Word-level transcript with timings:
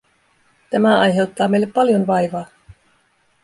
Tämä 0.69 0.99
aiheuttaa 0.99 1.47
meille 1.47 1.67
paljon 1.67 2.07
vaivaa. 2.07 2.45